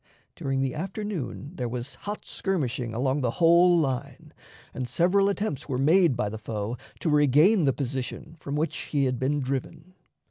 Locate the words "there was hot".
1.57-2.25